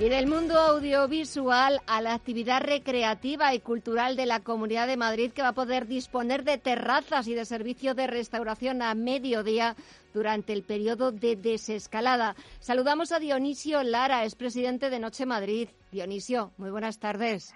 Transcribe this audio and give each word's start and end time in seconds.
Y 0.00 0.08
del 0.08 0.28
mundo 0.28 0.56
audiovisual 0.56 1.80
a 1.88 2.00
la 2.00 2.14
actividad 2.14 2.62
recreativa 2.62 3.52
y 3.52 3.58
cultural 3.58 4.14
de 4.14 4.26
la 4.26 4.38
Comunidad 4.38 4.86
de 4.86 4.96
Madrid 4.96 5.32
que 5.32 5.42
va 5.42 5.48
a 5.48 5.54
poder 5.54 5.88
disponer 5.88 6.44
de 6.44 6.56
terrazas 6.56 7.26
y 7.26 7.34
de 7.34 7.44
servicio 7.44 7.96
de 7.96 8.06
restauración 8.06 8.80
a 8.80 8.94
mediodía 8.94 9.74
durante 10.14 10.52
el 10.52 10.62
periodo 10.62 11.10
de 11.10 11.34
desescalada. 11.34 12.36
Saludamos 12.60 13.10
a 13.10 13.18
Dionisio 13.18 13.82
Lara, 13.82 14.22
es 14.22 14.36
presidente 14.36 14.88
de 14.88 15.00
Noche 15.00 15.26
Madrid. 15.26 15.68
Dionisio, 15.90 16.52
muy 16.58 16.70
buenas 16.70 17.00
tardes. 17.00 17.52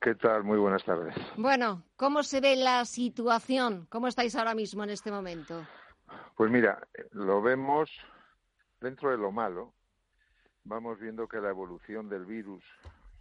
¿Qué 0.00 0.14
tal? 0.14 0.44
Muy 0.44 0.58
buenas 0.58 0.84
tardes. 0.84 1.12
Bueno, 1.36 1.82
¿cómo 1.96 2.22
se 2.22 2.40
ve 2.40 2.54
la 2.54 2.84
situación? 2.84 3.88
¿Cómo 3.90 4.06
estáis 4.06 4.36
ahora 4.36 4.54
mismo 4.54 4.84
en 4.84 4.90
este 4.90 5.10
momento? 5.10 5.66
Pues 6.36 6.52
mira, 6.52 6.86
lo 7.10 7.42
vemos 7.42 7.90
dentro 8.80 9.10
de 9.10 9.18
lo 9.18 9.32
malo, 9.32 9.74
vamos 10.64 10.98
viendo 10.98 11.28
que 11.28 11.40
la 11.40 11.50
evolución 11.50 12.08
del 12.08 12.24
virus 12.24 12.64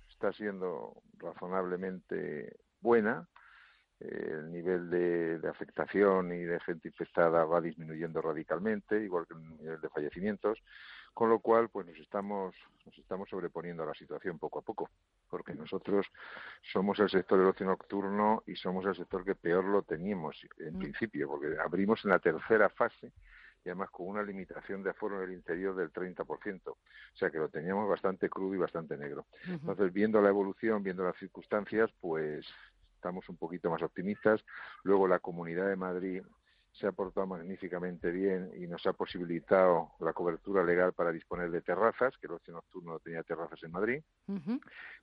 está 0.10 0.32
siendo 0.34 1.02
razonablemente 1.18 2.58
buena. 2.82 3.28
el 4.00 4.52
nivel 4.52 4.90
de, 4.90 5.48
afectación 5.48 6.34
y 6.34 6.44
de 6.44 6.60
gente 6.62 6.90
infectada 6.90 7.46
va 7.46 7.62
disminuyendo 7.62 8.22
radicalmente, 8.22 9.02
igual 9.02 9.26
que 9.28 9.34
el 9.34 9.58
nivel 9.58 9.80
de 9.80 9.90
fallecimientos, 9.90 10.60
con 11.14 11.30
lo 11.30 11.40
cual 11.40 11.70
pues 11.70 11.86
nos 11.88 11.98
estamos 11.98 12.56
nos 12.86 12.98
estamos 12.98 13.30
sobreponiendo 13.30 13.84
a 13.84 13.86
la 13.86 13.94
situación 13.94 14.40
poco 14.40 14.60
a 14.60 14.62
poco, 14.62 14.90
porque 15.30 15.54
nosotros 15.54 16.08
somos 16.62 17.00
el 17.00 17.10
sector 17.10 17.40
del 17.40 17.48
ocio 17.48 17.66
nocturno 17.66 18.44
y 18.46 18.56
somos 18.56 18.86
el 18.86 18.96
sector 18.96 19.24
que 19.24 19.36
peor 19.36 19.64
lo 19.64 19.84
teníamos 19.84 20.46
en 20.58 20.76
mm. 20.76 20.80
principio, 20.80 21.30
porque 21.30 21.56
abrimos 21.64 22.04
en 22.04 22.12
la 22.12 22.20
tercera 22.20 22.68
fase 22.70 23.14
y 23.66 23.70
además 23.70 23.90
con 23.92 24.08
una 24.08 24.24
limitación 24.24 24.84
de 24.84 24.90
aforo 24.90 25.24
en 25.24 25.30
el 25.30 25.36
interior 25.36 25.76
del 25.76 25.92
30%. 25.92 26.62
O 26.68 26.78
sea 27.14 27.30
que 27.30 27.38
lo 27.38 27.50
teníamos 27.50 27.90
bastante 27.90 28.30
crudo 28.30 28.56
y 28.56 28.58
bastante 28.58 28.98
negro. 28.98 29.26
Entonces, 29.46 29.94
viendo 29.94 30.22
la 30.22 30.30
evolución, 30.30 30.84
viendo 30.84 31.04
las 31.04 31.18
circunstancias, 31.18 31.90
pues 32.02 32.46
estamos 32.96 33.28
un 33.30 33.38
poquito 33.38 33.70
más 33.70 33.82
optimistas. 33.82 34.44
Luego 34.84 35.08
la 35.08 35.20
Comunidad 35.20 35.68
de 35.68 35.76
Madrid 35.76 36.24
se 36.74 36.88
ha 36.88 36.92
portado 36.92 37.28
magníficamente 37.28 38.10
bien 38.10 38.52
y 38.56 38.66
nos 38.66 38.86
ha 38.88 38.94
posibilitado 38.94 39.92
la 40.00 40.12
cobertura 40.12 40.64
legal 40.64 40.94
para 40.94 41.12
disponer 41.12 41.52
de 41.52 41.62
terrazas, 41.62 42.18
que 42.18 42.26
el 42.26 42.34
ocio 42.34 42.54
nocturno 42.54 42.94
no 42.94 43.00
tenía 43.00 43.22
terrazas 43.24 43.62
en 43.64 43.72
Madrid. 43.72 44.04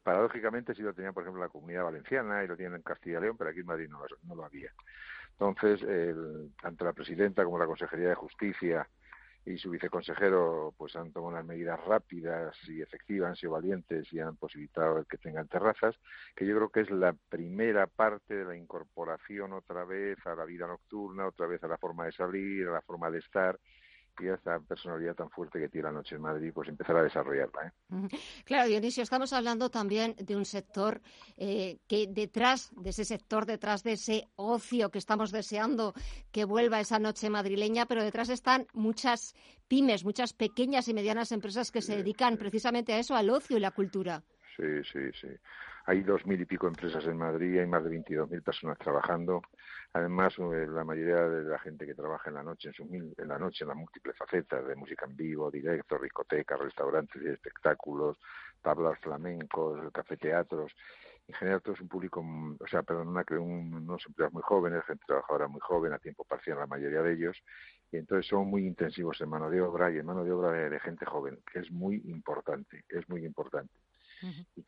Paradójicamente 0.03 0.75
sí 0.75 0.83
lo 0.83 0.93
tenía, 0.93 1.13
por 1.13 1.23
ejemplo, 1.23 1.41
la 1.41 1.49
Comunidad 1.49 1.85
Valenciana 1.85 2.43
y 2.43 2.49
lo 2.49 2.57
tienen 2.57 2.77
en 2.77 2.83
Castilla 2.83 3.19
y 3.19 3.23
León, 3.23 3.37
pero 3.37 3.51
aquí 3.51 3.61
en 3.61 3.67
Madrid 3.67 3.89
no, 3.89 4.01
no 4.25 4.35
lo 4.35 4.45
había. 4.45 4.73
Entonces, 5.41 5.83
el, 5.89 6.53
tanto 6.61 6.85
la 6.85 6.93
presidenta 6.93 7.45
como 7.45 7.59
la 7.59 7.65
Consejería 7.65 8.11
de 8.11 8.15
Justicia 8.15 8.87
y 9.47 9.57
su 9.57 9.71
viceconsejero 9.71 10.75
pues 10.77 10.95
han 10.97 11.13
tomado 11.13 11.33
unas 11.33 11.47
medidas 11.47 11.83
rápidas 11.87 12.55
y 12.69 12.83
efectivas, 12.83 13.31
han 13.31 13.37
sido 13.37 13.53
valientes 13.53 14.13
y 14.13 14.21
han 14.21 14.37
posibilitado 14.37 14.99
el 14.99 15.07
que 15.07 15.17
tengan 15.17 15.49
terrazas, 15.49 15.97
que 16.37 16.47
yo 16.47 16.55
creo 16.57 16.69
que 16.69 16.81
es 16.81 16.91
la 16.91 17.15
primera 17.31 17.87
parte 17.87 18.37
de 18.37 18.45
la 18.45 18.55
incorporación 18.55 19.55
otra 19.55 19.87
vez 19.87 20.19
a 20.27 20.35
la 20.35 20.45
vida 20.45 20.67
nocturna, 20.67 21.27
otra 21.27 21.47
vez 21.47 21.65
a 21.65 21.69
la 21.69 21.79
forma 21.79 22.05
de 22.05 22.13
salir, 22.13 22.69
a 22.69 22.73
la 22.73 22.83
forma 22.83 23.11
de 23.11 23.21
estar 23.21 23.59
y 24.19 24.29
esta 24.29 24.59
personalidad 24.61 25.15
tan 25.15 25.31
fuerte 25.31 25.59
que 25.59 25.69
tiene 25.69 25.89
la 25.89 25.93
noche 25.93 26.17
en 26.17 26.23
Madrid, 26.23 26.53
pues 26.55 26.69
empezar 26.69 26.97
a 26.97 27.03
desarrollarla. 27.03 27.67
¿eh? 27.67 28.09
Claro, 28.45 28.69
Dionisio, 28.69 29.03
estamos 29.03 29.33
hablando 29.33 29.71
también 29.71 30.15
de 30.19 30.37
un 30.37 30.45
sector 30.45 31.01
eh, 31.37 31.79
que 31.87 32.07
detrás 32.09 32.71
de 32.77 32.91
ese 32.91 33.05
sector, 33.05 33.47
detrás 33.47 33.83
de 33.83 33.93
ese 33.93 34.29
ocio 34.37 34.91
que 34.91 34.99
estamos 34.99 35.31
deseando 35.33 35.95
que 36.33 36.45
vuelva 36.45 36.81
esa 36.81 36.99
noche 36.99 37.31
madrileña, 37.31 37.87
pero 37.87 38.03
detrás 38.03 38.29
están 38.29 38.67
muchas 38.73 39.35
pymes, 39.69 40.05
muchas 40.05 40.33
pequeñas 40.33 40.89
y 40.89 40.95
medianas 40.95 41.33
empresas 41.33 41.71
que 41.71 41.83
se 41.83 41.97
dedican 41.97 42.37
precisamente 42.37 42.93
a 42.93 42.99
eso, 42.99 43.15
al 43.15 43.31
ocio 43.31 43.57
y 43.57 43.61
la 43.61 43.71
cultura. 43.71 44.23
Sí, 44.57 44.83
sí, 44.93 45.11
sí. 45.21 45.29
Hay 45.87 46.03
dos 46.03 46.25
mil 46.27 46.41
y 46.41 46.45
pico 46.45 46.67
empresas 46.69 47.05
en 47.07 47.17
Madrid, 47.17 47.59
hay 47.59 47.67
más 47.67 47.83
de 47.83 47.91
veintidós 47.91 48.31
mil 48.31 48.43
personas 48.43 48.79
trabajando. 48.79 49.43
Además, 49.93 50.35
eh, 50.39 50.67
la 50.69 50.85
mayoría 50.85 51.29
de 51.29 51.45
la 51.45 51.59
gente 51.59 51.87
que 51.87 51.95
trabaja 51.95 52.29
en 52.29 52.37
la 52.37 52.43
noche, 52.43 52.69
en, 52.69 52.75
su, 52.75 52.85
en 52.85 53.29
la 53.29 53.39
noche, 53.39 53.65
en 53.65 53.69
las 53.69 53.77
múltiples 53.77 54.17
facetas 54.17 54.67
de 54.67 54.77
música 54.77 55.07
en 55.07 55.17
vivo, 55.17 55.51
directo, 55.51 55.99
discotecas, 55.99 56.61
restaurantes 56.61 57.21
y 57.23 57.29
espectáculos, 57.29 58.19
tablas 58.63 58.99
flamencos, 59.01 59.91
cafeteatros, 59.93 60.73
en 61.27 61.35
general 61.35 61.63
todo 61.63 61.75
es 61.75 61.81
un 61.81 61.89
público, 61.89 62.21
o 62.21 62.67
sea, 62.67 62.83
perdón, 62.83 63.09
una, 63.09 63.25
un, 63.31 63.75
unos 63.75 64.05
empleados 64.07 64.33
muy 64.33 64.43
jóvenes, 64.43 64.85
gente 64.85 65.05
trabajadora 65.07 65.49
muy 65.49 65.61
joven, 65.61 65.93
a 65.93 65.99
tiempo 65.99 66.25
parcial 66.25 66.59
la 66.59 66.67
mayoría 66.67 67.03
de 67.03 67.13
ellos, 67.13 67.37
y 67.91 67.97
entonces 67.97 68.27
son 68.27 68.49
muy 68.49 68.67
intensivos 68.67 69.21
en 69.21 69.29
mano 69.29 69.49
de 69.49 69.61
obra 69.61 69.91
y 69.91 69.99
en 69.99 70.07
mano 70.07 70.25
de 70.25 70.33
obra 70.33 70.53
de 70.53 70.81
gente 70.81 71.07
joven, 71.07 71.39
que 71.53 71.61
es 71.61 71.71
muy 71.71 72.03
importante, 72.07 72.85
es 72.89 73.09
muy 73.09 73.25
importante 73.25 73.73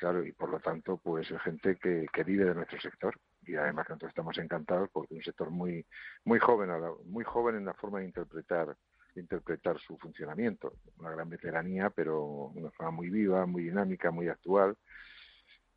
claro, 0.02 0.26
y 0.26 0.32
por 0.32 0.50
lo 0.50 0.58
tanto, 0.58 0.96
pues 0.96 1.28
gente 1.44 1.76
que, 1.76 2.06
que 2.12 2.24
vive 2.24 2.44
de 2.44 2.56
nuestro 2.56 2.80
sector. 2.80 3.14
Y 3.46 3.54
además 3.54 3.86
que 3.86 3.92
nosotros 3.92 4.10
estamos 4.10 4.36
encantados 4.38 4.90
porque 4.92 5.14
es 5.14 5.18
un 5.18 5.24
sector 5.24 5.50
muy 5.50 5.86
muy 6.24 6.40
joven, 6.40 6.70
muy 7.04 7.22
joven 7.22 7.54
en 7.56 7.64
la 7.64 7.74
forma 7.74 8.00
de 8.00 8.06
interpretar 8.06 8.76
interpretar 9.14 9.78
su 9.78 9.96
funcionamiento, 9.98 10.72
una 10.98 11.10
gran 11.10 11.28
veteranía, 11.28 11.90
pero 11.90 12.24
una 12.24 12.70
forma 12.70 12.90
muy 12.90 13.10
viva, 13.10 13.46
muy 13.46 13.64
dinámica, 13.64 14.10
muy 14.10 14.28
actual 14.28 14.76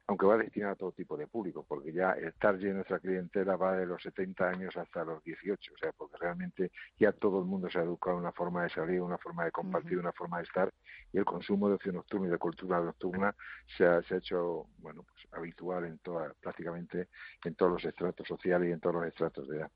aunque 0.07 0.25
va 0.25 0.37
destinado 0.37 0.73
a 0.73 0.75
todo 0.75 0.91
tipo 0.91 1.17
de 1.17 1.27
público, 1.27 1.65
porque 1.67 1.91
ya 1.91 2.11
el 2.11 2.33
target 2.33 2.67
de 2.67 2.73
nuestra 2.75 2.99
clientela 2.99 3.55
va 3.55 3.75
de 3.75 3.87
los 3.87 4.01
70 4.03 4.49
años 4.49 4.77
hasta 4.77 5.03
los 5.03 5.23
18, 5.23 5.73
o 5.73 5.77
sea, 5.77 5.91
porque 5.93 6.17
realmente 6.17 6.71
ya 6.99 7.11
todo 7.11 7.39
el 7.39 7.45
mundo 7.45 7.69
se 7.69 7.79
ha 7.79 7.83
educado 7.83 8.17
en 8.17 8.21
una 8.21 8.31
forma 8.31 8.63
de 8.63 8.69
salir, 8.69 9.01
una 9.01 9.17
forma 9.17 9.45
de 9.45 9.51
compartir, 9.51 9.97
una 9.97 10.11
forma 10.11 10.37
de 10.37 10.43
estar, 10.43 10.71
y 11.11 11.17
el 11.17 11.25
consumo 11.25 11.69
de 11.69 11.75
ocio 11.75 11.91
nocturno 11.91 12.27
y 12.27 12.29
de 12.29 12.37
cultura 12.37 12.79
nocturna 12.81 13.35
se 13.77 13.85
ha, 13.85 14.01
se 14.03 14.15
ha 14.15 14.17
hecho, 14.17 14.67
bueno, 14.77 15.03
pues 15.03 15.27
habitual 15.31 15.85
en 15.85 15.97
toda, 15.99 16.33
prácticamente 16.39 17.09
en 17.43 17.55
todos 17.55 17.71
los 17.71 17.85
estratos 17.85 18.27
sociales 18.27 18.69
y 18.69 18.73
en 18.73 18.79
todos 18.79 18.95
los 18.95 19.07
estratos 19.07 19.47
de 19.47 19.57
edad. 19.57 19.71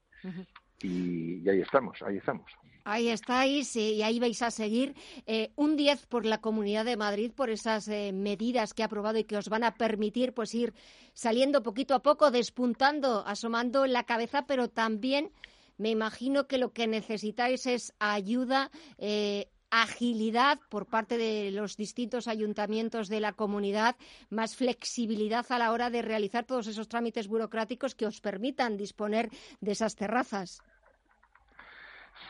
y 0.81 1.49
ahí 1.49 1.61
estamos, 1.61 2.01
ahí 2.03 2.17
estamos. 2.17 2.51
Ahí 2.83 3.09
estáis 3.09 3.75
y 3.75 4.01
ahí 4.01 4.19
vais 4.19 4.41
a 4.41 4.51
seguir. 4.51 4.95
Eh, 5.25 5.51
un 5.55 5.75
10 5.75 6.05
por 6.07 6.25
la 6.25 6.39
Comunidad 6.39 6.85
de 6.85 6.97
Madrid, 6.97 7.31
por 7.35 7.49
esas 7.49 7.87
eh, 7.87 8.11
medidas 8.13 8.73
que 8.73 8.83
ha 8.83 8.85
aprobado 8.85 9.19
y 9.19 9.25
que 9.25 9.37
os 9.37 9.49
van 9.49 9.63
a 9.63 9.75
permitir 9.75 10.33
pues 10.33 10.53
ir 10.55 10.73
saliendo 11.13 11.63
poquito 11.63 11.93
a 11.93 12.01
poco, 12.01 12.31
despuntando, 12.31 13.23
asomando 13.25 13.85
la 13.85 14.03
cabeza, 14.03 14.45
pero 14.45 14.69
también 14.69 15.31
me 15.77 15.89
imagino 15.89 16.47
que 16.47 16.57
lo 16.57 16.73
que 16.73 16.87
necesitáis 16.87 17.65
es 17.65 17.93
ayuda. 17.99 18.71
Eh, 18.97 19.47
agilidad 19.71 20.59
por 20.69 20.87
parte 20.87 21.17
de 21.17 21.51
los 21.51 21.77
distintos 21.77 22.27
ayuntamientos 22.27 23.07
de 23.07 23.19
la 23.19 23.33
comunidad, 23.33 23.95
más 24.31 24.55
flexibilidad 24.55 25.45
a 25.49 25.59
la 25.59 25.71
hora 25.71 25.91
de 25.91 26.01
realizar 26.01 26.45
todos 26.45 26.65
esos 26.65 26.87
trámites 26.87 27.27
burocráticos 27.27 27.93
que 27.93 28.07
os 28.07 28.19
permitan 28.19 28.77
disponer 28.77 29.29
de 29.61 29.71
esas 29.71 29.95
terrazas 29.95 30.59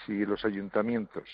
si 0.06 0.26
los 0.26 0.44
ayuntamientos, 0.46 1.28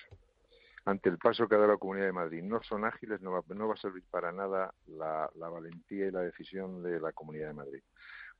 ante 0.85 1.09
el 1.09 1.17
paso 1.17 1.47
que 1.47 1.55
ha 1.55 1.57
dado 1.57 1.71
la 1.71 1.77
Comunidad 1.77 2.05
de 2.05 2.13
Madrid, 2.13 2.43
no 2.43 2.61
son 2.63 2.85
ágiles, 2.85 3.21
no 3.21 3.31
va, 3.31 3.41
no 3.47 3.67
va 3.67 3.73
a 3.73 3.77
servir 3.77 4.03
para 4.11 4.31
nada 4.31 4.73
la, 4.88 5.29
la 5.35 5.49
valentía 5.49 6.07
y 6.07 6.11
la 6.11 6.22
decisión 6.22 6.84
de 6.84 6.99
la 6.99 7.11
Comunidad 7.11 7.47
de 7.47 7.53
Madrid. 7.53 7.81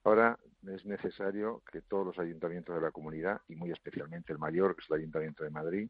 Ahora 0.03 0.38
es 0.67 0.85
necesario 0.85 1.63
que 1.71 1.81
todos 1.81 2.06
los 2.06 2.19
ayuntamientos 2.19 2.75
de 2.75 2.81
la 2.81 2.91
comunidad, 2.91 3.41
y 3.47 3.56
muy 3.56 3.71
especialmente 3.71 4.31
el 4.31 4.38
mayor, 4.38 4.75
que 4.75 4.81
es 4.81 4.89
el 4.91 4.97
Ayuntamiento 4.97 5.44
de 5.44 5.50
Madrid, 5.50 5.89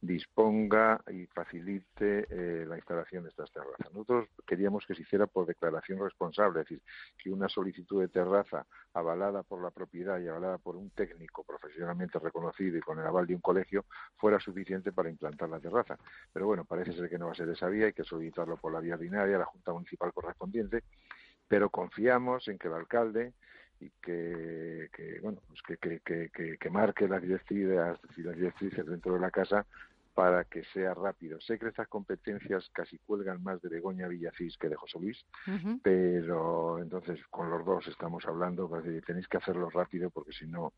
disponga 0.00 1.02
y 1.10 1.26
facilite 1.26 2.26
eh, 2.30 2.64
la 2.66 2.76
instalación 2.76 3.24
de 3.24 3.30
estas 3.30 3.52
terrazas. 3.52 3.92
Nosotros 3.92 4.28
queríamos 4.46 4.86
que 4.86 4.94
se 4.94 5.02
hiciera 5.02 5.26
por 5.26 5.46
declaración 5.46 5.98
responsable, 5.98 6.60
es 6.60 6.68
decir, 6.68 6.82
que 7.18 7.30
una 7.30 7.48
solicitud 7.48 8.00
de 8.00 8.08
terraza 8.08 8.66
avalada 8.94 9.42
por 9.42 9.62
la 9.62 9.70
propiedad 9.70 10.18
y 10.18 10.28
avalada 10.28 10.58
por 10.58 10.76
un 10.76 10.90
técnico 10.90 11.44
profesionalmente 11.44 12.18
reconocido 12.18 12.78
y 12.78 12.80
con 12.80 12.98
el 12.98 13.06
aval 13.06 13.26
de 13.26 13.34
un 13.34 13.40
colegio 13.40 13.84
fuera 14.16 14.40
suficiente 14.40 14.90
para 14.92 15.10
implantar 15.10 15.50
la 15.50 15.60
terraza. 15.60 15.98
Pero 16.32 16.46
bueno, 16.46 16.64
parece 16.64 16.92
ser 16.92 17.10
que 17.10 17.18
no 17.18 17.26
va 17.26 17.32
a 17.32 17.36
ser 17.36 17.50
esa 17.50 17.68
vía, 17.68 17.86
hay 17.86 17.92
que 17.92 18.04
solicitarlo 18.04 18.56
por 18.56 18.72
la 18.72 18.80
vía 18.80 18.94
ordinaria, 18.94 19.38
la 19.38 19.44
Junta 19.44 19.72
Municipal 19.72 20.12
correspondiente, 20.14 20.82
pero 21.46 21.68
confiamos 21.68 22.48
en 22.48 22.58
que 22.58 22.68
el 22.68 22.74
alcalde 22.74 23.34
y 23.80 23.90
que, 24.02 24.88
que 24.92 25.20
bueno 25.20 25.40
pues 25.48 25.60
que, 25.62 25.76
que, 25.78 26.30
que, 26.30 26.58
que, 26.58 26.70
marque 26.70 27.08
las 27.08 27.22
directrices, 27.22 27.76
las 28.16 28.36
directrices 28.36 28.86
dentro 28.86 29.14
de 29.14 29.20
la 29.20 29.30
casa 29.30 29.66
para 30.14 30.44
que 30.44 30.64
sea 30.64 30.92
rápido. 30.92 31.40
Sé 31.40 31.58
que 31.58 31.68
estas 31.68 31.88
competencias 31.88 32.68
casi 32.74 32.98
cuelgan 32.98 33.42
más 33.42 33.62
de 33.62 33.68
Begoña 33.68 34.08
Villacís 34.08 34.56
que 34.58 34.68
de 34.68 34.76
José 34.76 34.98
Luis, 34.98 35.24
pero 35.82 36.78
entonces 36.78 37.18
con 37.30 37.48
los 37.48 37.64
dos 37.64 37.86
estamos 37.86 38.26
hablando, 38.26 38.68
pues, 38.68 38.84
tenéis 39.04 39.28
que 39.28 39.38
hacerlo 39.38 39.70
rápido 39.70 40.10
porque 40.10 40.32
si 40.32 40.46
no, 40.46 40.72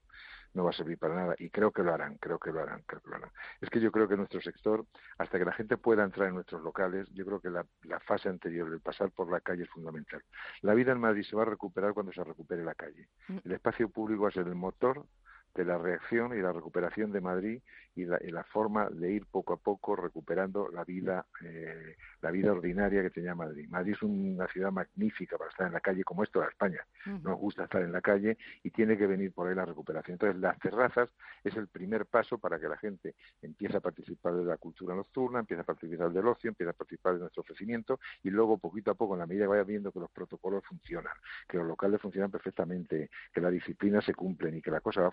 no 0.54 0.64
va 0.64 0.70
a 0.70 0.72
servir 0.72 0.98
para 0.98 1.14
nada. 1.14 1.34
Y 1.38 1.50
creo 1.50 1.70
que 1.70 1.82
lo 1.82 1.92
harán, 1.92 2.16
creo 2.18 2.38
que 2.38 2.50
lo 2.52 2.60
harán, 2.60 2.82
creo 2.86 3.00
que 3.00 3.10
lo 3.10 3.16
harán. 3.16 3.30
Es 3.60 3.70
que 3.70 3.80
yo 3.80 3.90
creo 3.90 4.08
que 4.08 4.16
nuestro 4.16 4.40
sector, 4.40 4.86
hasta 5.18 5.38
que 5.38 5.44
la 5.44 5.52
gente 5.52 5.76
pueda 5.76 6.04
entrar 6.04 6.28
en 6.28 6.34
nuestros 6.34 6.62
locales, 6.62 7.08
yo 7.12 7.24
creo 7.24 7.40
que 7.40 7.50
la, 7.50 7.66
la 7.82 8.00
fase 8.00 8.28
anterior, 8.28 8.68
el 8.72 8.80
pasar 8.80 9.10
por 9.10 9.30
la 9.30 9.40
calle 9.40 9.64
es 9.64 9.70
fundamental. 9.70 10.22
La 10.60 10.74
vida 10.74 10.92
en 10.92 11.00
Madrid 11.00 11.24
se 11.24 11.36
va 11.36 11.42
a 11.42 11.46
recuperar 11.46 11.94
cuando 11.94 12.12
se 12.12 12.22
recupere 12.24 12.64
la 12.64 12.74
calle. 12.74 13.08
Mm. 13.28 13.38
El 13.44 13.52
espacio 13.52 13.88
público 13.88 14.22
va 14.22 14.28
a 14.28 14.32
ser 14.32 14.46
el 14.46 14.54
motor 14.54 15.06
de 15.54 15.64
la 15.64 15.78
reacción 15.78 16.36
y 16.36 16.40
la 16.40 16.52
recuperación 16.52 17.12
de 17.12 17.20
Madrid 17.20 17.60
y 17.94 18.06
la, 18.06 18.44
forma 18.44 18.88
de 18.88 19.12
ir 19.12 19.26
poco 19.26 19.52
a 19.52 19.56
poco 19.58 19.94
recuperando 19.96 20.68
la 20.68 20.82
vida 20.84 21.26
eh, 21.44 21.96
la 22.22 22.30
vida 22.30 22.52
ordinaria 22.52 23.02
que 23.02 23.10
tenía 23.10 23.34
Madrid. 23.34 23.68
Madrid 23.68 23.92
es 23.92 24.02
una 24.02 24.46
ciudad 24.48 24.72
magnífica 24.72 25.36
para 25.36 25.50
estar 25.50 25.66
en 25.66 25.74
la 25.74 25.80
calle 25.80 26.04
como 26.04 26.22
es 26.22 26.30
toda 26.30 26.48
España. 26.48 26.86
Nos 27.04 27.38
gusta 27.38 27.64
estar 27.64 27.82
en 27.82 27.92
la 27.92 28.00
calle 28.00 28.38
y 28.62 28.70
tiene 28.70 28.96
que 28.96 29.06
venir 29.06 29.32
por 29.32 29.48
ahí 29.48 29.54
la 29.54 29.66
recuperación. 29.66 30.14
Entonces 30.14 30.40
las 30.40 30.58
terrazas 30.58 31.10
es 31.44 31.54
el 31.56 31.68
primer 31.68 32.06
paso 32.06 32.38
para 32.38 32.58
que 32.58 32.68
la 32.68 32.78
gente 32.78 33.14
empiece 33.42 33.76
a 33.76 33.80
participar 33.80 34.34
de 34.34 34.44
la 34.44 34.56
cultura 34.56 34.94
nocturna, 34.94 35.40
empiece 35.40 35.60
a 35.60 35.64
participar 35.64 36.12
del 36.12 36.26
ocio, 36.26 36.48
empiece 36.48 36.70
a 36.70 36.74
participar 36.74 37.14
de 37.14 37.20
nuestro 37.20 37.42
ofrecimiento 37.42 38.00
y 38.22 38.30
luego 38.30 38.56
poquito 38.58 38.92
a 38.92 38.94
poco, 38.94 39.14
en 39.14 39.20
la 39.20 39.26
medida 39.26 39.44
que 39.44 39.48
vaya 39.48 39.64
viendo 39.64 39.92
que 39.92 40.00
los 40.00 40.10
protocolos 40.10 40.64
funcionan, 40.64 41.12
que 41.48 41.58
los 41.58 41.66
locales 41.66 42.00
funcionan 42.00 42.30
perfectamente, 42.30 43.10
que 43.32 43.40
la 43.40 43.50
disciplina 43.50 44.00
se 44.00 44.14
cumplen 44.14 44.56
y 44.56 44.62
que 44.62 44.70
la 44.70 44.80
cosa 44.80 45.02
va 45.02 45.10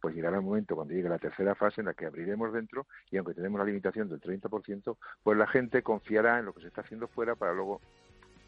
pues 0.00 0.14
llegará 0.14 0.36
el 0.36 0.42
momento 0.42 0.74
cuando 0.74 0.94
llegue 0.94 1.08
la 1.08 1.18
tercera 1.18 1.54
fase 1.54 1.80
en 1.80 1.86
la 1.86 1.94
que 1.94 2.06
abriremos 2.06 2.52
dentro 2.52 2.86
y 3.10 3.16
aunque 3.16 3.34
tenemos 3.34 3.58
la 3.58 3.64
limitación 3.64 4.08
del 4.08 4.20
30%, 4.20 4.96
pues 5.22 5.38
la 5.38 5.46
gente 5.46 5.82
confiará 5.82 6.38
en 6.38 6.46
lo 6.46 6.52
que 6.52 6.62
se 6.62 6.68
está 6.68 6.82
haciendo 6.82 7.08
fuera 7.08 7.34
para 7.34 7.52
luego 7.52 7.80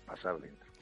pasar 0.07 0.39
dentro 0.41 0.75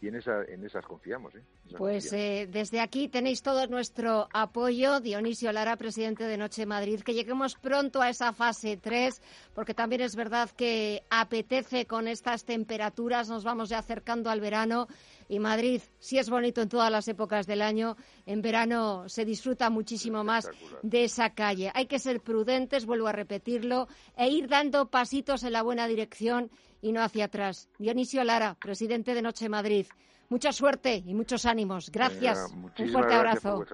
y 0.00 0.08
en, 0.08 0.16
esa, 0.16 0.44
en 0.44 0.64
esas 0.64 0.84
confiamos. 0.84 1.34
¿eh? 1.34 1.42
pues 1.76 2.12
eh, 2.12 2.48
desde 2.50 2.80
aquí 2.80 3.08
tenéis 3.08 3.42
todo 3.42 3.66
nuestro 3.66 4.28
apoyo. 4.32 5.00
Dionisio 5.00 5.52
Lara, 5.52 5.76
presidente 5.76 6.24
de 6.24 6.36
Noche 6.36 6.66
Madrid, 6.66 7.00
que 7.00 7.14
lleguemos 7.14 7.54
pronto 7.54 8.02
a 8.02 8.10
esa 8.10 8.32
fase 8.32 8.76
3, 8.76 9.22
porque 9.54 9.74
también 9.74 10.02
es 10.02 10.14
verdad 10.14 10.50
que 10.50 11.02
apetece 11.10 11.86
con 11.86 12.08
estas 12.08 12.44
temperaturas, 12.44 13.28
nos 13.28 13.44
vamos 13.44 13.68
ya 13.68 13.78
acercando 13.78 14.30
al 14.30 14.40
verano 14.40 14.86
y 15.28 15.38
Madrid 15.38 15.80
sí 15.98 16.18
es 16.18 16.30
bonito 16.30 16.62
en 16.62 16.68
todas 16.68 16.90
las 16.90 17.08
épocas 17.08 17.46
del 17.46 17.62
año, 17.62 17.96
en 18.26 18.42
verano 18.42 19.08
se 19.08 19.24
disfruta 19.24 19.70
muchísimo 19.70 20.24
más 20.24 20.48
de 20.82 21.04
esa 21.04 21.30
calle. 21.30 21.70
Hay 21.74 21.86
que 21.86 21.98
ser 21.98 22.20
prudentes, 22.20 22.86
vuelvo 22.86 23.08
a 23.08 23.12
repetirlo, 23.12 23.88
e 24.16 24.28
ir 24.28 24.48
dando 24.48 24.90
pasitos 24.90 25.42
en 25.44 25.52
la 25.52 25.62
buena 25.62 25.86
dirección 25.86 26.50
y 26.80 26.92
no 26.92 27.02
hacia 27.02 27.26
atrás. 27.26 27.68
Dionisio 27.78 28.22
Lara, 28.24 28.54
presidente 28.54 29.14
de 29.14 29.22
Noche 29.22 29.48
Madrid. 29.48 29.86
Mucha 30.28 30.52
suerte 30.52 31.02
y 31.06 31.14
muchos 31.14 31.46
ánimos. 31.46 31.90
Gracias. 31.90 32.52
Un 32.52 32.90
fuerte 32.90 33.14
abrazo. 33.14 33.64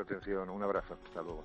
Un 0.52 0.62
abrazo. 0.62 0.98
Hasta 1.04 1.22
luego. 1.22 1.44